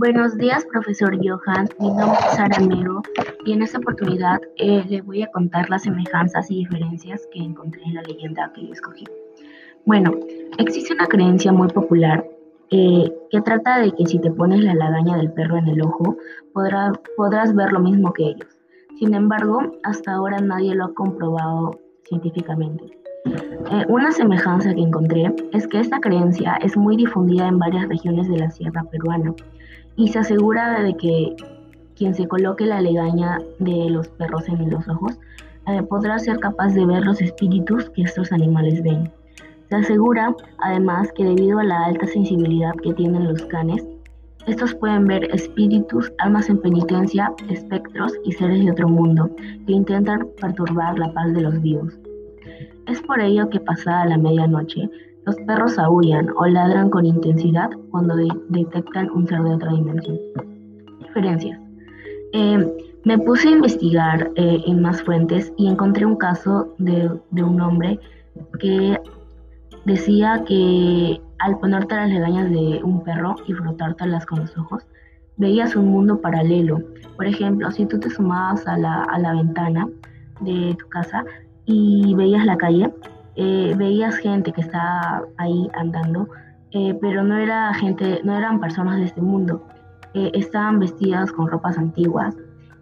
Buenos 0.00 0.38
días, 0.38 0.64
profesor 0.64 1.14
Johan. 1.22 1.68
Mi 1.78 1.88
nombre 1.88 2.18
es 2.26 2.34
Sara 2.34 2.58
Mero 2.60 3.02
y 3.44 3.52
en 3.52 3.60
esta 3.60 3.76
oportunidad 3.76 4.40
eh, 4.56 4.82
le 4.88 5.02
voy 5.02 5.22
a 5.22 5.26
contar 5.26 5.68
las 5.68 5.82
semejanzas 5.82 6.50
y 6.50 6.60
diferencias 6.60 7.28
que 7.30 7.40
encontré 7.40 7.82
en 7.82 7.96
la 7.96 8.02
leyenda 8.04 8.50
que 8.54 8.66
yo 8.66 8.72
escogí. 8.72 9.04
Bueno, 9.84 10.12
existe 10.56 10.94
una 10.94 11.06
creencia 11.06 11.52
muy 11.52 11.68
popular 11.68 12.26
eh, 12.70 13.12
que 13.30 13.42
trata 13.42 13.78
de 13.80 13.92
que 13.92 14.06
si 14.06 14.18
te 14.18 14.30
pones 14.30 14.64
la 14.64 14.72
lagaña 14.72 15.18
del 15.18 15.34
perro 15.34 15.58
en 15.58 15.68
el 15.68 15.82
ojo, 15.82 16.16
podrás 16.54 17.54
ver 17.54 17.70
lo 17.70 17.80
mismo 17.80 18.14
que 18.14 18.22
ellos. 18.22 18.56
Sin 18.98 19.12
embargo, 19.12 19.60
hasta 19.82 20.12
ahora 20.12 20.38
nadie 20.38 20.74
lo 20.74 20.86
ha 20.86 20.94
comprobado 20.94 21.78
científicamente. 22.04 22.84
Eh, 23.26 23.84
una 23.88 24.12
semejanza 24.12 24.72
que 24.72 24.80
encontré 24.80 25.34
es 25.52 25.66
que 25.66 25.78
esta 25.78 26.00
creencia 26.00 26.54
es 26.62 26.74
muy 26.74 26.96
difundida 26.96 27.48
en 27.48 27.58
varias 27.58 27.86
regiones 27.86 28.30
de 28.30 28.38
la 28.38 28.50
sierra 28.50 28.82
peruana 28.84 29.34
y 30.00 30.08
se 30.08 30.18
asegura 30.18 30.82
de 30.82 30.96
que 30.96 31.36
quien 31.94 32.14
se 32.14 32.26
coloque 32.26 32.64
la 32.64 32.80
legaña 32.80 33.38
de 33.58 33.90
los 33.90 34.08
perros 34.08 34.48
en 34.48 34.70
los 34.70 34.88
ojos 34.88 35.18
eh, 35.66 35.82
podrá 35.82 36.18
ser 36.18 36.38
capaz 36.38 36.72
de 36.72 36.86
ver 36.86 37.04
los 37.04 37.20
espíritus 37.20 37.90
que 37.90 38.02
estos 38.02 38.32
animales 38.32 38.82
ven. 38.82 39.12
Se 39.68 39.76
asegura 39.76 40.34
además 40.60 41.12
que 41.14 41.24
debido 41.24 41.58
a 41.58 41.64
la 41.64 41.84
alta 41.84 42.06
sensibilidad 42.06 42.72
que 42.82 42.94
tienen 42.94 43.28
los 43.28 43.42
canes, 43.44 43.86
estos 44.46 44.74
pueden 44.74 45.06
ver 45.06 45.24
espíritus, 45.34 46.10
almas 46.18 46.48
en 46.48 46.62
penitencia, 46.62 47.30
espectros 47.50 48.14
y 48.24 48.32
seres 48.32 48.64
de 48.64 48.70
otro 48.70 48.88
mundo 48.88 49.28
que 49.66 49.72
intentan 49.74 50.26
perturbar 50.40 50.98
la 50.98 51.12
paz 51.12 51.34
de 51.34 51.42
los 51.42 51.60
vivos. 51.60 51.92
Es 52.86 53.02
por 53.02 53.20
ello 53.20 53.50
que 53.50 53.60
pasada 53.60 54.06
la 54.06 54.16
medianoche, 54.16 54.88
los 55.26 55.36
perros 55.46 55.78
aullan 55.78 56.30
o 56.36 56.46
ladran 56.46 56.90
con 56.90 57.06
intensidad 57.06 57.70
cuando 57.90 58.14
detectan 58.48 59.10
un 59.10 59.26
ser 59.26 59.42
de 59.42 59.54
otra 59.54 59.70
dimensión. 59.72 60.18
Diferencias. 61.00 61.58
Eh, 62.32 62.66
me 63.04 63.18
puse 63.18 63.48
a 63.48 63.52
investigar 63.52 64.30
eh, 64.36 64.62
en 64.66 64.82
más 64.82 65.02
fuentes 65.02 65.52
y 65.56 65.68
encontré 65.68 66.04
un 66.06 66.16
caso 66.16 66.74
de, 66.78 67.10
de, 67.30 67.42
un 67.42 67.60
hombre 67.60 67.98
que 68.58 68.98
decía 69.84 70.44
que 70.46 71.20
al 71.38 71.58
ponerte 71.58 71.94
las 71.94 72.10
legañas 72.10 72.50
de 72.50 72.80
un 72.84 73.02
perro 73.02 73.36
y 73.46 73.52
frotártelas 73.54 74.26
con 74.26 74.40
los 74.40 74.56
ojos, 74.58 74.86
veías 75.38 75.74
un 75.74 75.88
mundo 75.88 76.20
paralelo. 76.20 76.80
Por 77.16 77.26
ejemplo, 77.26 77.70
si 77.70 77.86
tú 77.86 77.98
te 77.98 78.10
sumabas 78.10 78.66
a 78.66 78.76
la, 78.76 79.04
a 79.04 79.18
la 79.18 79.32
ventana 79.32 79.88
de 80.40 80.76
tu 80.78 80.86
casa, 80.88 81.24
y 81.70 82.14
veías 82.14 82.44
la 82.44 82.56
calle, 82.56 82.92
eh, 83.36 83.74
veías 83.76 84.16
gente 84.16 84.52
que 84.52 84.60
estaba 84.60 85.22
ahí 85.38 85.68
andando, 85.74 86.28
eh, 86.72 86.96
pero 87.00 87.22
no 87.22 87.36
era 87.36 87.72
gente, 87.74 88.20
no 88.24 88.36
eran 88.36 88.60
personas 88.60 88.98
de 88.98 89.04
este 89.04 89.20
mundo. 89.20 89.66
Eh, 90.14 90.30
estaban 90.34 90.78
vestidas 90.78 91.30
con 91.32 91.48
ropas 91.48 91.78
antiguas 91.78 92.36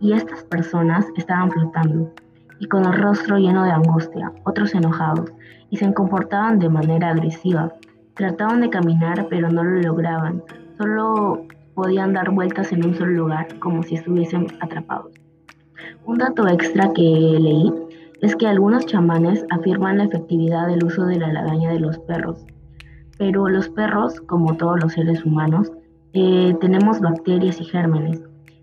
y 0.00 0.12
estas 0.12 0.44
personas 0.44 1.06
estaban 1.16 1.50
flotando 1.50 2.12
y 2.60 2.66
con 2.66 2.84
el 2.84 2.92
rostro 2.92 3.38
lleno 3.38 3.64
de 3.64 3.70
angustia, 3.70 4.32
otros 4.44 4.74
enojados 4.74 5.32
y 5.70 5.76
se 5.76 5.92
comportaban 5.94 6.58
de 6.58 6.68
manera 6.68 7.10
agresiva. 7.10 7.72
Trataban 8.14 8.60
de 8.60 8.70
caminar 8.70 9.26
pero 9.28 9.50
no 9.50 9.64
lo 9.64 9.80
lograban, 9.80 10.42
solo 10.78 11.46
podían 11.74 12.12
dar 12.12 12.30
vueltas 12.30 12.72
en 12.72 12.84
un 12.84 12.94
solo 12.94 13.12
lugar 13.12 13.58
como 13.58 13.82
si 13.82 13.96
estuviesen 13.96 14.46
atrapados. 14.60 15.12
Un 16.04 16.18
dato 16.18 16.46
extra 16.48 16.92
que 16.92 17.02
leí 17.02 17.72
es 18.24 18.36
que 18.36 18.46
algunos 18.46 18.86
chamanes 18.86 19.44
afirman 19.50 19.98
la 19.98 20.04
efectividad 20.04 20.66
del 20.66 20.84
uso 20.84 21.04
de 21.04 21.18
la 21.18 21.32
lagaña 21.32 21.72
de 21.72 21.80
los 21.80 21.98
perros, 21.98 22.44
pero 23.18 23.48
los 23.48 23.68
perros, 23.68 24.20
como 24.22 24.56
todos 24.56 24.82
los 24.82 24.94
seres 24.94 25.24
humanos, 25.24 25.70
eh, 26.14 26.56
tenemos 26.60 27.00
bacterias 27.00 27.60
y 27.60 27.64
gérmenes, 27.64 28.22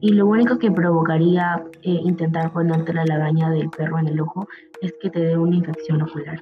y 0.00 0.14
lo 0.14 0.26
único 0.26 0.58
que 0.58 0.70
provocaría 0.70 1.62
eh, 1.82 2.00
intentar 2.02 2.52
ponerte 2.52 2.94
la 2.94 3.04
lagaña 3.04 3.50
del 3.50 3.68
perro 3.68 3.98
en 3.98 4.08
el 4.08 4.20
ojo 4.20 4.48
es 4.80 4.94
que 5.00 5.10
te 5.10 5.20
dé 5.20 5.36
una 5.36 5.56
infección 5.56 6.02
ocular. 6.02 6.40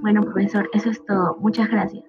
Bueno, 0.00 0.20
profesor, 0.20 0.68
eso 0.74 0.90
es 0.90 1.02
todo. 1.06 1.36
Muchas 1.40 1.70
gracias. 1.70 2.04